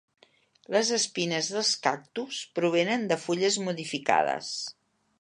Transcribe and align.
Les 0.75 0.89
espines 0.97 1.51
dels 1.57 1.75
cactus 1.85 2.41
provenen 2.61 3.07
de 3.13 3.21
fulles 3.27 3.63
modificades. 3.71 4.53